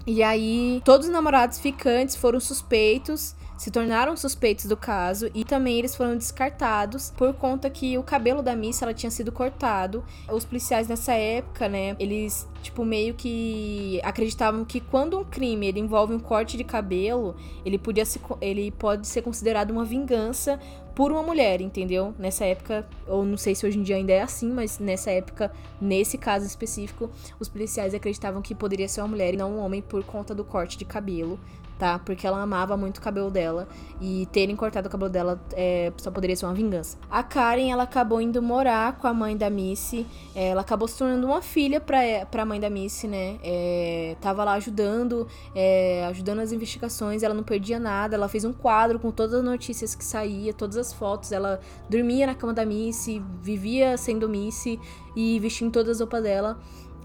E 0.07 0.23
aí, 0.23 0.83
todos 0.85 1.07
os 1.07 1.13
namorados 1.13 1.59
ficantes 1.59 2.15
foram 2.15 2.39
suspeitos 2.39 3.35
se 3.57 3.71
tornaram 3.71 4.17
suspeitos 4.17 4.67
do 4.67 4.77
caso 4.77 5.31
e 5.35 5.45
também 5.45 5.79
eles 5.79 5.95
foram 5.95 6.17
descartados 6.17 7.13
por 7.17 7.33
conta 7.35 7.71
que 7.71 7.97
o 7.97 8.03
cabelo 8.03 8.43
da 8.43 8.57
Missa 8.57 8.85
ela 8.85 8.95
tinha 8.95 9.11
sido 9.11 9.31
cortado. 9.31 10.05
Os 10.31 10.45
policiais 10.45 10.89
nessa 10.89 11.13
época, 11.13 11.69
né, 11.69 11.95
eles 11.99 12.49
tipo 12.63 12.85
meio 12.85 13.15
que 13.15 14.01
acreditavam 14.03 14.65
que 14.65 14.81
quando 14.81 15.19
um 15.19 15.25
crime 15.25 15.67
ele 15.67 15.81
envolve 15.81 16.15
um 16.15 16.19
corte 16.19 16.57
de 16.57 16.65
cabelo, 16.65 17.37
ele 17.65 17.79
podia 17.79 18.05
se, 18.05 18.21
ele 18.41 18.71
pode 18.71 19.07
ser 19.07 19.23
considerado 19.23 19.71
uma 19.71 19.85
vingança 19.85 20.59
por 20.95 21.11
uma 21.11 21.23
mulher, 21.23 21.61
entendeu? 21.61 22.15
Nessa 22.19 22.45
época, 22.45 22.87
ou 23.07 23.25
não 23.25 23.37
sei 23.37 23.55
se 23.55 23.67
hoje 23.67 23.79
em 23.79 23.83
dia 23.83 23.97
ainda 23.97 24.13
é 24.13 24.23
assim, 24.23 24.49
mas 24.51 24.79
nessa 24.79 25.11
época, 25.11 25.53
nesse 25.81 26.17
caso 26.17 26.47
específico, 26.47 27.11
os 27.41 27.49
policiais 27.49 27.95
acreditavam 27.95 28.41
que 28.41 28.55
poderia 28.55 28.89
ser 28.89 29.01
uma 29.01 29.09
mulher 29.09 29.35
e 29.35 29.37
não 29.37 29.57
um 29.57 29.59
homem 29.59 29.83
por 29.83 30.05
conta 30.05 30.35
do 30.35 30.45
corte 30.45 30.79
de 30.79 30.85
cabelo 30.85 31.39
tá? 31.79 31.99
Porque 31.99 32.27
ela 32.27 32.41
amava 32.41 32.77
muito 32.77 32.99
o 32.99 33.01
cabelo 33.01 33.31
dela 33.31 33.69
e 34.01 34.27
terem 34.33 34.55
cortado 34.55 34.89
o 34.89 34.91
cabelo 34.91 35.11
dela 35.11 35.41
é, 35.53 35.93
só 35.97 36.11
poderia 36.11 36.37
ser 36.37 36.47
uma 36.47 36.55
vingança. 36.55 36.97
A 37.11 37.23
Karen, 37.23 37.71
ela 37.71 37.85
acabou 37.85 38.21
indo 38.21 38.41
morar 38.43 38.97
com 38.99 39.07
a 39.07 39.15
mãe 39.15 39.37
da 39.37 39.51
Missy, 39.51 40.07
é, 40.35 40.49
ela 40.49 40.61
acabou 40.61 40.87
se 40.89 40.99
tornando 40.99 41.27
uma 41.27 41.43
filha 41.43 41.81
pra, 41.81 41.99
pra 42.31 42.45
mãe 42.45 42.61
da 42.61 42.71
Missy, 42.71 43.09
né? 43.09 43.39
É, 43.43 44.17
tava 44.21 44.45
lá 44.45 44.55
ajudando, 44.55 45.27
é, 45.55 46.05
ajudando 46.07 46.41
as 46.41 46.53
investigações, 46.53 47.23
ela 47.23 47.35
não 47.35 47.43
perdia 47.43 47.79
nada, 47.79 48.15
ela 48.15 48.29
fez 48.29 48.45
um 48.45 48.53
quadro 48.53 48.99
com 48.99 49.11
todas 49.11 49.35
as 49.35 49.45
notícias 49.45 49.95
que 49.95 50.05
saía, 50.05 50.53
todas 50.53 50.77
as 50.77 50.93
fotos, 50.93 51.33
ela 51.33 51.61
dormia 51.89 52.27
na 52.27 52.35
cama 52.35 52.53
da 52.53 52.65
Missy, 52.65 53.23
vivia 53.43 53.97
sendo 53.97 54.29
Missy 54.29 54.81
e 55.17 55.39
vestindo 55.39 55.73
todas 55.73 55.97
as 55.97 56.01
roupas 56.01 56.23
dela. 56.23 56.59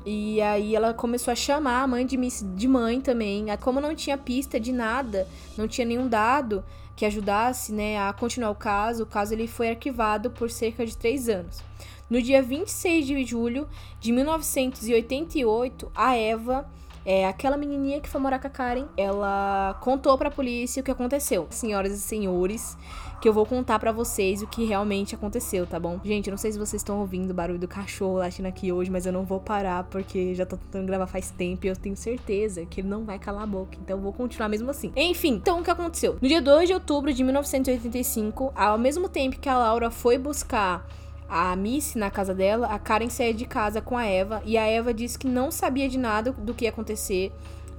E 0.05 0.41
aí 0.41 0.75
ela 0.75 0.93
começou 0.93 1.31
a 1.31 1.35
chamar 1.35 1.83
a 1.83 1.87
mãe 1.87 2.05
de, 2.05 2.17
de 2.17 2.67
mãe 2.67 3.01
também. 3.01 3.45
Como 3.61 3.81
não 3.81 3.93
tinha 3.93 4.17
pista 4.17 4.59
de 4.59 4.71
nada, 4.71 5.27
não 5.57 5.67
tinha 5.67 5.85
nenhum 5.85 6.07
dado 6.07 6.63
que 6.95 7.05
ajudasse 7.05 7.71
né, 7.71 7.97
a 7.97 8.11
continuar 8.11 8.49
o 8.49 8.55
caso, 8.55 9.03
o 9.03 9.05
caso 9.05 9.33
ele 9.33 9.47
foi 9.47 9.69
arquivado 9.69 10.31
por 10.31 10.49
cerca 10.49 10.85
de 10.85 10.97
três 10.97 11.29
anos. 11.29 11.61
No 12.09 12.21
dia 12.21 12.41
26 12.41 13.05
de 13.05 13.23
julho 13.23 13.69
de 14.01 14.11
1988, 14.11 15.91
a 15.95 16.15
Eva 16.15 16.69
é, 17.09 17.25
aquela 17.25 17.57
menininha 17.57 17.99
que 17.99 18.07
foi 18.07 18.21
morar 18.21 18.37
com 18.37 18.45
a 18.45 18.51
Karen, 18.51 18.85
ela 18.95 19.75
contou 19.81 20.15
pra 20.15 20.29
polícia 20.29 20.79
o 20.79 20.83
que 20.83 20.91
aconteceu. 20.91 21.47
Senhoras 21.49 21.91
e 21.91 21.99
senhores, 21.99 22.77
que 23.19 23.27
eu 23.27 23.33
vou 23.33 23.47
contar 23.47 23.79
para 23.79 23.91
vocês 23.91 24.43
o 24.43 24.47
que 24.47 24.63
realmente 24.63 25.15
aconteceu, 25.15 25.65
tá 25.65 25.79
bom? 25.79 25.99
Gente, 26.05 26.27
eu 26.27 26.31
não 26.31 26.37
sei 26.37 26.51
se 26.51 26.59
vocês 26.59 26.81
estão 26.81 26.99
ouvindo 26.99 27.31
o 27.31 27.33
barulho 27.33 27.57
do 27.57 27.67
cachorro 27.67 28.17
latindo 28.17 28.47
aqui 28.47 28.71
hoje, 28.71 28.91
mas 28.91 29.07
eu 29.07 29.11
não 29.11 29.25
vou 29.25 29.39
parar 29.39 29.85
porque 29.85 30.35
já 30.35 30.45
tô 30.45 30.55
tentando 30.55 30.85
gravar 30.85 31.07
faz 31.07 31.31
tempo 31.31 31.65
e 31.65 31.69
eu 31.69 31.75
tenho 31.75 31.97
certeza 31.97 32.63
que 32.67 32.81
ele 32.81 32.87
não 32.87 33.03
vai 33.03 33.17
calar 33.17 33.41
a 33.41 33.47
boca, 33.47 33.75
então 33.81 33.97
eu 33.97 34.03
vou 34.03 34.13
continuar 34.13 34.47
mesmo 34.47 34.69
assim. 34.69 34.91
Enfim, 34.95 35.33
então 35.33 35.61
o 35.61 35.63
que 35.63 35.71
aconteceu? 35.71 36.15
No 36.21 36.27
dia 36.27 36.43
2 36.43 36.67
de 36.67 36.75
outubro 36.75 37.11
de 37.11 37.23
1985, 37.23 38.53
ao 38.55 38.77
mesmo 38.77 39.09
tempo 39.09 39.39
que 39.39 39.49
a 39.49 39.57
Laura 39.57 39.89
foi 39.89 40.19
buscar 40.19 40.85
a 41.29 41.55
Missy 41.55 41.97
na 41.97 42.09
casa 42.09 42.33
dela, 42.33 42.67
a 42.67 42.79
Karen 42.79 43.09
saiu 43.09 43.33
de 43.33 43.45
casa 43.45 43.81
com 43.81 43.97
a 43.97 44.05
Eva 44.05 44.41
e 44.45 44.57
a 44.57 44.65
Eva 44.65 44.93
disse 44.93 45.17
que 45.17 45.27
não 45.27 45.51
sabia 45.51 45.87
de 45.87 45.97
nada 45.97 46.31
do 46.31 46.53
que 46.53 46.65
ia 46.65 46.69
acontecer. 46.69 47.31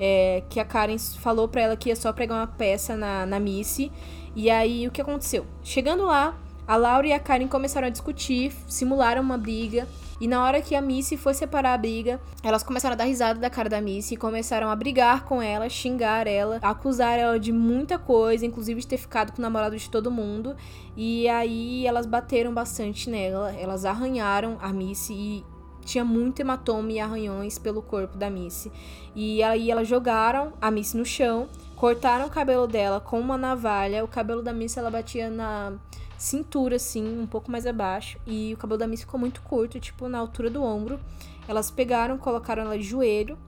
É, 0.03 0.43
que 0.49 0.59
a 0.59 0.65
Karen 0.65 0.97
falou 0.99 1.47
para 1.47 1.61
ela 1.61 1.77
que 1.77 1.91
ia 1.91 1.97
só 1.97 2.11
pregar 2.11 2.39
uma 2.39 2.47
peça 2.47 2.97
na, 2.97 3.27
na 3.27 3.39
Missy. 3.39 3.93
E 4.35 4.49
aí 4.49 4.87
o 4.87 4.91
que 4.91 5.03
aconteceu? 5.03 5.45
Chegando 5.63 6.05
lá, 6.05 6.39
a 6.67 6.77
Laura 6.77 7.07
e 7.07 7.13
a 7.13 7.19
Karen 7.19 7.49
começaram 7.49 7.89
a 7.89 7.91
discutir, 7.91 8.53
simularam 8.67 9.21
uma 9.21 9.37
briga. 9.37 9.87
E 10.21 10.29
na 10.29 10.45
hora 10.45 10.61
que 10.61 10.75
a 10.75 10.83
Missy 10.83 11.17
foi 11.17 11.33
separar 11.33 11.73
a 11.73 11.79
briga, 11.79 12.21
elas 12.43 12.63
começaram 12.63 12.93
a 12.93 12.97
dar 12.97 13.05
risada 13.05 13.41
da 13.41 13.49
cara 13.49 13.71
da 13.71 13.81
Missy, 13.81 14.17
começaram 14.17 14.69
a 14.69 14.77
brigar 14.77 15.25
com 15.25 15.41
ela, 15.41 15.67
xingar 15.71 16.27
ela, 16.27 16.59
acusar 16.61 17.19
ela 17.19 17.41
de 17.41 17.51
muita 17.51 17.99
coisa, 17.99 18.45
inclusive 18.45 18.81
de 18.81 18.87
ter 18.87 18.99
ficado 18.99 19.33
com 19.33 19.39
o 19.39 19.43
namorado 19.43 19.77
de 19.77 19.89
todo 19.89 20.11
mundo. 20.11 20.55
E 20.95 21.27
aí 21.27 21.87
elas 21.87 22.05
bateram 22.05 22.53
bastante 22.53 23.09
nela, 23.09 23.55
elas 23.55 23.87
arranharam 23.87 24.59
a 24.61 24.71
Missy 24.71 25.15
e 25.15 25.45
tinha 25.85 26.05
muito 26.05 26.41
hematoma 26.41 26.93
e 26.93 27.01
arranhões 27.01 27.59
pelo 27.59 27.81
corpo 27.81 28.19
da 28.19 28.29
Missy. 28.29 28.71
E 29.15 29.43
aí 29.43 29.71
elas 29.71 29.89
jogaram 29.89 30.53
a 30.61 30.71
Missy 30.71 30.99
no 30.99 31.05
chão, 31.05 31.49
cortaram 31.77 32.27
o 32.27 32.31
cabelo 32.31 32.67
dela 32.67 33.01
com 33.01 33.19
uma 33.19 33.39
navalha. 33.39 34.05
O 34.05 34.09
cabelo 34.09 34.43
da 34.43 34.53
Missy 34.53 34.79
ela 34.79 34.91
batia 34.91 35.31
na 35.31 35.73
cintura, 36.21 36.77
assim, 36.77 37.19
um 37.19 37.27
pouco 37.27 37.51
mais 37.51 37.67
abaixo. 37.67 38.19
E 38.27 38.53
o 38.53 38.57
cabelo 38.57 38.79
da 38.79 38.87
Miss 38.87 39.01
ficou 39.01 39.19
muito 39.19 39.41
curto, 39.41 39.81
tipo, 39.81 40.07
na 40.07 40.19
altura 40.19 40.51
do 40.51 40.63
ombro. 40.63 41.01
Elas 41.49 41.71
pegaram, 41.71 42.19
colocaram 42.19 42.63
ela 42.63 42.79
de 42.79 42.85
joelho, 42.85 43.39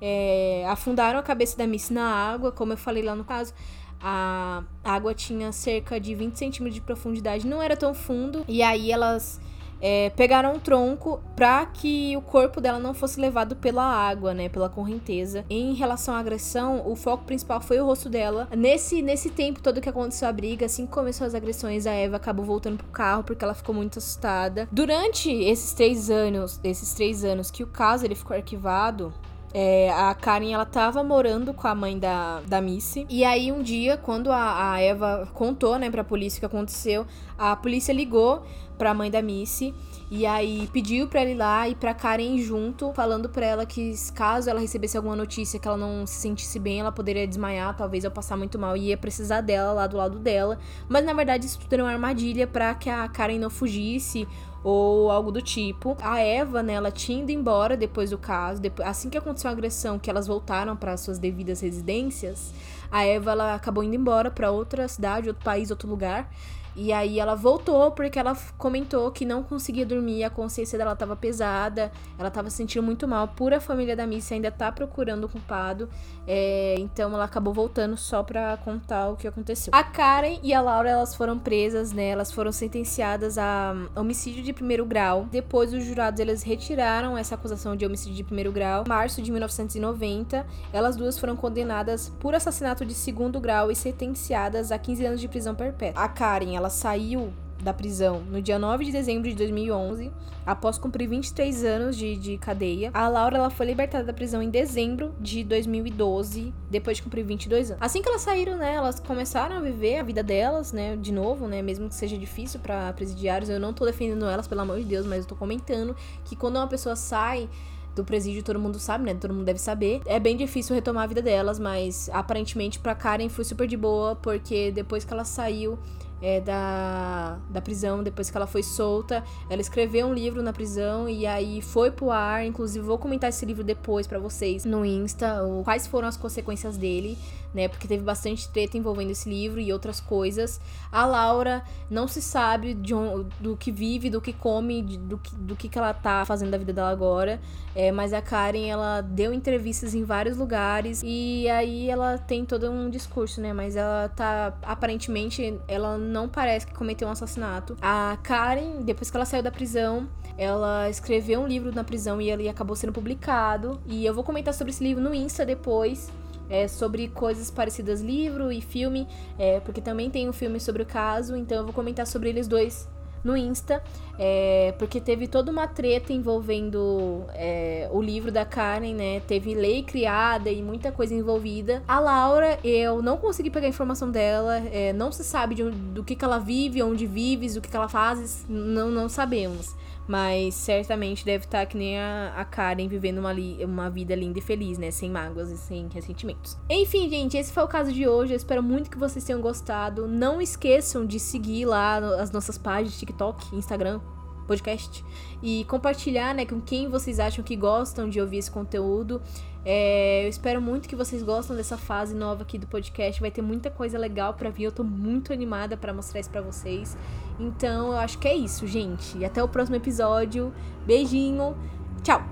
é, 0.00 0.64
afundaram 0.68 1.18
a 1.18 1.22
cabeça 1.22 1.56
da 1.56 1.66
Miss 1.66 1.90
na 1.90 2.06
água, 2.06 2.50
como 2.50 2.72
eu 2.72 2.76
falei 2.76 3.02
lá 3.02 3.14
no 3.14 3.24
caso. 3.24 3.52
A 4.00 4.64
água 4.82 5.14
tinha 5.14 5.52
cerca 5.52 6.00
de 6.00 6.14
20 6.14 6.36
centímetros 6.36 6.74
de 6.74 6.80
profundidade, 6.80 7.46
não 7.46 7.62
era 7.62 7.76
tão 7.76 7.94
fundo. 7.94 8.44
E 8.48 8.62
aí 8.62 8.90
elas 8.90 9.40
é, 9.86 10.08
pegaram 10.16 10.54
um 10.54 10.58
tronco 10.58 11.20
para 11.36 11.66
que 11.66 12.16
o 12.16 12.22
corpo 12.22 12.58
dela 12.58 12.78
não 12.78 12.94
fosse 12.94 13.20
levado 13.20 13.54
pela 13.54 13.84
água, 13.84 14.32
né, 14.32 14.48
pela 14.48 14.70
correnteza. 14.70 15.44
Em 15.50 15.74
relação 15.74 16.14
à 16.14 16.20
agressão, 16.20 16.90
o 16.90 16.96
foco 16.96 17.24
principal 17.24 17.60
foi 17.60 17.78
o 17.78 17.84
rosto 17.84 18.08
dela. 18.08 18.48
Nesse, 18.56 19.02
nesse 19.02 19.28
tempo 19.28 19.60
todo 19.60 19.82
que 19.82 19.88
aconteceu 19.88 20.26
a 20.26 20.32
briga, 20.32 20.64
assim 20.64 20.86
que 20.86 20.92
começou 20.92 21.26
as 21.26 21.34
agressões, 21.34 21.86
a 21.86 21.92
Eva 21.92 22.16
acabou 22.16 22.46
voltando 22.46 22.78
pro 22.78 22.86
carro 22.86 23.24
porque 23.24 23.44
ela 23.44 23.52
ficou 23.52 23.74
muito 23.74 23.98
assustada. 23.98 24.66
Durante 24.72 25.30
esses 25.30 25.74
três 25.74 26.08
anos, 26.08 26.58
esses 26.64 26.94
três 26.94 27.22
anos 27.22 27.50
que 27.50 27.62
o 27.62 27.66
caso 27.66 28.06
ele 28.06 28.14
ficou 28.14 28.34
arquivado, 28.34 29.12
é, 29.52 29.92
a 29.92 30.12
Karen, 30.14 30.50
ela 30.50 30.66
tava 30.66 31.04
morando 31.04 31.54
com 31.54 31.68
a 31.68 31.74
mãe 31.74 31.96
da, 31.96 32.40
da 32.40 32.60
Missy. 32.60 33.06
E 33.08 33.22
aí, 33.22 33.52
um 33.52 33.62
dia, 33.62 33.96
quando 33.96 34.32
a, 34.32 34.72
a 34.72 34.80
Eva 34.80 35.28
contou, 35.32 35.78
né, 35.78 35.88
pra 35.88 36.02
polícia 36.02 36.38
o 36.38 36.40
que 36.40 36.46
aconteceu, 36.46 37.06
a 37.38 37.54
polícia 37.54 37.92
ligou 37.92 38.42
pra 38.76 38.94
mãe 38.94 39.10
da 39.10 39.22
Missy. 39.22 39.74
E 40.10 40.26
aí 40.26 40.68
pediu 40.72 41.08
pra 41.08 41.22
ela 41.22 41.30
ir 41.30 41.34
lá 41.34 41.68
e 41.68 41.74
pra 41.74 41.94
Karen 41.94 42.38
junto, 42.38 42.92
falando 42.92 43.28
pra 43.28 43.44
ela 43.44 43.66
que 43.66 43.94
caso 44.14 44.50
ela 44.50 44.60
recebesse 44.60 44.96
alguma 44.96 45.16
notícia 45.16 45.58
que 45.58 45.66
ela 45.66 45.76
não 45.76 46.06
se 46.06 46.14
sentisse 46.14 46.58
bem, 46.58 46.80
ela 46.80 46.92
poderia 46.92 47.26
desmaiar, 47.26 47.74
talvez 47.76 48.04
eu 48.04 48.10
passar 48.10 48.36
muito 48.36 48.58
mal 48.58 48.76
e 48.76 48.88
ia 48.88 48.96
precisar 48.96 49.40
dela 49.40 49.72
lá 49.72 49.86
do 49.86 49.96
lado 49.96 50.18
dela. 50.18 50.58
Mas 50.88 51.04
na 51.04 51.12
verdade 51.12 51.46
isso 51.46 51.58
tudo 51.58 51.72
era 51.72 51.82
uma 51.82 51.90
armadilha 51.90 52.46
para 52.46 52.74
que 52.74 52.90
a 52.90 53.08
Karen 53.08 53.38
não 53.38 53.50
fugisse 53.50 54.28
ou 54.62 55.10
algo 55.10 55.32
do 55.32 55.42
tipo. 55.42 55.96
A 56.00 56.20
Eva, 56.20 56.62
né, 56.62 56.74
ela 56.74 56.90
tinha 56.90 57.22
ido 57.22 57.32
embora 57.32 57.76
depois 57.76 58.10
do 58.10 58.18
caso, 58.18 58.60
depois, 58.60 58.86
assim 58.88 59.10
que 59.10 59.18
aconteceu 59.18 59.50
a 59.50 59.52
agressão, 59.52 59.98
que 59.98 60.08
elas 60.08 60.26
voltaram 60.26 60.76
para 60.76 60.96
suas 60.96 61.18
devidas 61.18 61.60
residências, 61.60 62.52
a 62.90 63.04
Eva 63.04 63.32
ela 63.32 63.54
acabou 63.54 63.82
indo 63.82 63.94
embora 63.96 64.30
para 64.30 64.50
outra 64.50 64.86
cidade, 64.86 65.28
outro 65.28 65.44
país, 65.44 65.70
outro 65.70 65.88
lugar. 65.88 66.30
E 66.76 66.92
aí 66.92 67.20
ela 67.20 67.34
voltou 67.34 67.90
porque 67.92 68.18
ela 68.18 68.36
comentou 68.58 69.10
que 69.10 69.24
não 69.24 69.42
conseguia 69.42 69.86
dormir, 69.86 70.24
a 70.24 70.30
consciência 70.30 70.78
dela 70.78 70.92
estava 70.92 71.14
pesada, 71.14 71.92
ela 72.18 72.28
estava 72.28 72.50
se 72.50 72.56
sentindo 72.56 72.82
muito 72.82 73.06
mal. 73.06 73.28
Por 73.28 73.52
a 73.52 73.60
família 73.60 73.94
da 73.94 74.06
Missy 74.06 74.34
ainda 74.34 74.50
tá 74.50 74.72
procurando 74.72 75.24
o 75.24 75.28
culpado. 75.28 75.88
É, 76.26 76.76
então 76.78 77.12
ela 77.12 77.24
acabou 77.24 77.52
voltando 77.52 77.96
só 77.96 78.22
pra 78.22 78.56
contar 78.56 79.10
o 79.10 79.16
que 79.16 79.28
aconteceu. 79.28 79.72
A 79.74 79.84
Karen 79.84 80.38
e 80.42 80.54
a 80.54 80.60
Laura 80.60 80.88
elas 80.88 81.14
foram 81.14 81.38
presas, 81.38 81.92
né? 81.92 82.08
Elas 82.08 82.32
foram 82.32 82.50
sentenciadas 82.50 83.36
a 83.36 83.74
homicídio 83.94 84.42
de 84.42 84.52
primeiro 84.52 84.86
grau. 84.86 85.26
Depois 85.30 85.72
os 85.72 85.84
jurados 85.84 86.18
eles 86.18 86.42
retiraram 86.42 87.16
essa 87.16 87.34
acusação 87.34 87.76
de 87.76 87.84
homicídio 87.84 88.14
de 88.14 88.24
primeiro 88.24 88.50
grau. 88.50 88.84
Em 88.86 88.88
março 88.88 89.20
de 89.20 89.30
1990, 89.30 90.46
elas 90.72 90.96
duas 90.96 91.18
foram 91.18 91.36
condenadas 91.36 92.10
por 92.18 92.34
assassinato 92.34 92.84
de 92.84 92.94
segundo 92.94 93.38
grau 93.38 93.70
e 93.70 93.76
sentenciadas 93.76 94.72
a 94.72 94.78
15 94.78 95.06
anos 95.06 95.20
de 95.20 95.28
prisão 95.28 95.54
perpétua. 95.54 96.02
A 96.02 96.08
Karen, 96.08 96.56
ela 96.56 96.63
ela 96.64 96.70
saiu 96.70 97.30
da 97.62 97.72
prisão 97.72 98.20
no 98.30 98.42
dia 98.42 98.58
9 98.58 98.86
de 98.86 98.92
dezembro 98.92 99.28
de 99.28 99.34
2011, 99.36 100.10
após 100.44 100.78
cumprir 100.78 101.08
23 101.08 101.64
anos 101.64 101.96
de, 101.96 102.16
de 102.16 102.36
cadeia. 102.38 102.90
A 102.92 103.08
Laura 103.08 103.36
ela 103.36 103.50
foi 103.50 103.66
libertada 103.66 104.04
da 104.04 104.12
prisão 104.12 104.42
em 104.42 104.50
dezembro 104.50 105.14
de 105.20 105.44
2012, 105.44 106.52
depois 106.70 106.96
de 106.96 107.02
cumprir 107.02 107.24
22 107.24 107.70
anos. 107.70 107.82
Assim 107.82 108.02
que 108.02 108.08
elas 108.08 108.22
saíram, 108.22 108.56
né, 108.56 108.74
elas 108.74 108.98
começaram 108.98 109.56
a 109.56 109.60
viver 109.60 109.98
a 109.98 110.02
vida 110.02 110.22
delas, 110.22 110.72
né, 110.72 110.96
de 110.96 111.12
novo, 111.12 111.46
né, 111.46 111.62
mesmo 111.62 111.88
que 111.88 111.94
seja 111.94 112.16
difícil 112.16 112.60
para 112.60 112.92
presidiários. 112.92 113.48
Eu 113.48 113.60
não 113.60 113.72
tô 113.72 113.84
defendendo 113.84 114.26
elas, 114.26 114.46
pelo 114.46 114.62
amor 114.62 114.78
de 114.78 114.84
Deus, 114.84 115.06
mas 115.06 115.20
eu 115.20 115.26
tô 115.26 115.36
comentando 115.36 115.94
que 116.24 116.34
quando 116.34 116.56
uma 116.56 116.66
pessoa 116.66 116.96
sai 116.96 117.48
do 117.94 118.04
presídio, 118.04 118.42
todo 118.42 118.58
mundo 118.58 118.78
sabe, 118.78 119.04
né? 119.04 119.14
Todo 119.14 119.32
mundo 119.32 119.44
deve 119.44 119.60
saber. 119.60 120.02
É 120.06 120.18
bem 120.18 120.36
difícil 120.36 120.74
retomar 120.74 121.04
a 121.04 121.06
vida 121.06 121.22
delas, 121.22 121.58
mas 121.58 122.10
aparentemente 122.12 122.78
pra 122.78 122.94
Karen 122.94 123.28
foi 123.28 123.44
super 123.44 123.68
de 123.68 123.76
boa, 123.76 124.16
porque 124.16 124.72
depois 124.72 125.04
que 125.04 125.12
ela 125.12 125.24
saiu, 125.24 125.78
é, 126.24 126.40
da, 126.40 127.38
da 127.50 127.60
prisão, 127.60 128.02
depois 128.02 128.30
que 128.30 128.36
ela 128.36 128.46
foi 128.46 128.62
solta. 128.62 129.22
Ela 129.50 129.60
escreveu 129.60 130.06
um 130.06 130.14
livro 130.14 130.42
na 130.42 130.54
prisão 130.54 131.06
e 131.06 131.26
aí 131.26 131.60
foi 131.60 131.90
pro 131.90 132.10
ar. 132.10 132.46
Inclusive, 132.46 132.82
vou 132.82 132.96
comentar 132.96 133.28
esse 133.28 133.44
livro 133.44 133.62
depois 133.62 134.06
para 134.06 134.18
vocês 134.18 134.64
no 134.64 134.86
Insta, 134.86 135.40
quais 135.64 135.86
foram 135.86 136.08
as 136.08 136.16
consequências 136.16 136.78
dele 136.78 137.18
né? 137.54 137.68
Porque 137.68 137.86
teve 137.86 138.02
bastante 138.02 138.48
treta 138.48 138.76
envolvendo 138.76 139.12
esse 139.12 139.28
livro 139.28 139.60
e 139.60 139.72
outras 139.72 140.00
coisas. 140.00 140.60
A 140.90 141.06
Laura 141.06 141.62
não 141.88 142.08
se 142.08 142.20
sabe 142.20 142.76
um, 142.92 143.24
do 143.40 143.56
que 143.56 143.70
vive, 143.70 144.10
do 144.10 144.20
que 144.20 144.32
come, 144.32 144.82
de, 144.82 144.98
do, 144.98 145.18
que, 145.18 145.34
do 145.36 145.56
que, 145.56 145.68
que 145.68 145.78
ela 145.78 145.94
tá 145.94 146.24
fazendo 146.24 146.50
da 146.50 146.58
vida 146.58 146.72
dela 146.72 146.90
agora. 146.90 147.40
É, 147.76 147.92
mas 147.92 148.12
a 148.12 148.20
Karen, 148.20 148.68
ela 148.68 149.00
deu 149.00 149.32
entrevistas 149.32 149.94
em 149.94 150.04
vários 150.04 150.36
lugares 150.36 151.00
e 151.04 151.48
aí 151.48 151.88
ela 151.88 152.18
tem 152.18 152.44
todo 152.44 152.70
um 152.70 152.90
discurso, 152.90 153.40
né? 153.40 153.52
Mas 153.52 153.76
ela 153.76 154.08
tá, 154.08 154.54
aparentemente, 154.62 155.58
ela 155.68 155.96
não 155.96 156.28
parece 156.28 156.66
que 156.66 156.74
cometeu 156.74 157.06
um 157.06 157.12
assassinato. 157.12 157.76
A 157.80 158.18
Karen, 158.22 158.82
depois 158.82 159.10
que 159.10 159.16
ela 159.16 159.26
saiu 159.26 159.42
da 159.42 159.50
prisão, 159.50 160.08
ela 160.36 160.90
escreveu 160.90 161.40
um 161.40 161.46
livro 161.46 161.72
na 161.72 161.84
prisão 161.84 162.20
e 162.20 162.30
ele 162.30 162.48
acabou 162.48 162.74
sendo 162.74 162.92
publicado. 162.92 163.80
E 163.86 164.04
eu 164.04 164.12
vou 164.12 164.24
comentar 164.24 164.52
sobre 164.52 164.72
esse 164.72 164.82
livro 164.82 165.02
no 165.02 165.14
Insta 165.14 165.44
depois 165.44 166.10
é, 166.48 166.68
sobre 166.68 167.08
coisas 167.08 167.50
parecidas 167.50 168.00
livro 168.00 168.52
e 168.52 168.60
filme, 168.60 169.06
é, 169.38 169.60
porque 169.60 169.80
também 169.80 170.10
tem 170.10 170.28
um 170.28 170.32
filme 170.32 170.60
sobre 170.60 170.82
o 170.82 170.86
caso, 170.86 171.36
então 171.36 171.58
eu 171.58 171.64
vou 171.64 171.72
comentar 171.72 172.06
sobre 172.06 172.28
eles 172.28 172.46
dois 172.46 172.88
no 173.24 173.36
Insta, 173.36 173.82
é, 174.18 174.74
porque 174.78 175.00
teve 175.00 175.26
toda 175.26 175.50
uma 175.50 175.66
treta 175.66 176.12
envolvendo 176.12 177.24
é, 177.34 177.88
o 177.90 178.00
livro 178.00 178.30
da 178.30 178.44
Karen, 178.44 178.94
né? 178.94 179.20
Teve 179.20 179.54
lei 179.54 179.82
criada 179.82 180.50
e 180.50 180.62
muita 180.62 180.92
coisa 180.92 181.14
envolvida. 181.14 181.82
A 181.88 181.98
Laura, 181.98 182.58
eu 182.62 183.02
não 183.02 183.16
consegui 183.16 183.50
pegar 183.50 183.66
a 183.66 183.70
informação 183.70 184.10
dela, 184.10 184.58
é, 184.70 184.92
não 184.92 185.10
se 185.10 185.24
sabe 185.24 185.54
de, 185.54 185.64
do 185.70 186.04
que, 186.04 186.14
que 186.14 186.24
ela 186.24 186.38
vive, 186.38 186.82
onde 186.82 187.06
vive, 187.06 187.46
o 187.58 187.60
que, 187.60 187.68
que 187.68 187.76
ela 187.76 187.88
faz, 187.88 188.44
não, 188.48 188.90
não 188.90 189.08
sabemos. 189.08 189.74
Mas 190.06 190.54
certamente 190.54 191.24
deve 191.24 191.44
estar 191.44 191.64
que 191.66 191.76
nem 191.76 191.98
a, 191.98 192.34
a 192.36 192.44
Karen 192.44 192.86
vivendo 192.88 193.18
uma, 193.18 193.32
uma 193.64 193.88
vida 193.88 194.14
linda 194.14 194.38
e 194.38 194.42
feliz, 194.42 194.76
né? 194.76 194.90
Sem 194.90 195.10
mágoas 195.10 195.50
e 195.50 195.56
sem 195.56 195.88
ressentimentos. 195.88 196.58
Enfim, 196.68 197.08
gente, 197.08 197.36
esse 197.36 197.52
foi 197.52 197.62
o 197.62 197.68
caso 197.68 197.90
de 197.90 198.06
hoje. 198.06 198.34
Eu 198.34 198.36
espero 198.36 198.62
muito 198.62 198.90
que 198.90 198.98
vocês 198.98 199.24
tenham 199.24 199.40
gostado. 199.40 200.06
Não 200.06 200.40
esqueçam 200.40 201.06
de 201.06 201.18
seguir 201.18 201.64
lá 201.64 201.96
as 202.20 202.30
nossas 202.30 202.58
páginas, 202.58 202.98
TikTok, 203.14 203.56
Instagram, 203.56 204.00
podcast. 204.46 205.04
E 205.42 205.64
compartilhar, 205.64 206.34
né, 206.34 206.44
com 206.44 206.60
quem 206.60 206.88
vocês 206.88 207.18
acham 207.18 207.42
que 207.42 207.56
gostam 207.56 208.08
de 208.08 208.20
ouvir 208.20 208.38
esse 208.38 208.50
conteúdo. 208.50 209.22
É, 209.64 210.24
eu 210.24 210.28
espero 210.28 210.60
muito 210.60 210.86
que 210.88 210.94
vocês 210.94 211.22
gostem 211.22 211.56
dessa 211.56 211.78
fase 211.78 212.14
nova 212.14 212.42
aqui 212.42 212.58
do 212.58 212.66
podcast. 212.66 213.20
Vai 213.20 213.30
ter 213.30 213.40
muita 213.40 213.70
coisa 213.70 213.98
legal 213.98 214.34
para 214.34 214.50
vir. 214.50 214.64
Eu 214.64 214.72
tô 214.72 214.84
muito 214.84 215.32
animada 215.32 215.76
para 215.76 215.94
mostrar 215.94 216.20
isso 216.20 216.30
para 216.30 216.42
vocês. 216.42 216.96
Então, 217.40 217.92
eu 217.92 217.98
acho 217.98 218.18
que 218.18 218.28
é 218.28 218.34
isso, 218.34 218.66
gente. 218.66 219.16
E 219.16 219.24
até 219.24 219.42
o 219.42 219.48
próximo 219.48 219.76
episódio. 219.76 220.52
Beijinho. 220.84 221.56
Tchau. 222.02 222.22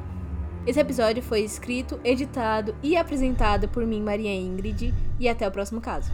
Esse 0.65 0.79
episódio 0.79 1.23
foi 1.23 1.41
escrito, 1.41 1.99
editado 2.05 2.75
e 2.85 2.97
apresentado 2.97 3.69
por 3.69 3.85
mim, 3.85 4.01
Maria 4.01 4.33
Ingrid, 4.33 4.95
e 5.19 5.29
até 5.29 5.49
o 5.49 5.51
próximo 5.51 5.81
caso. 5.81 6.13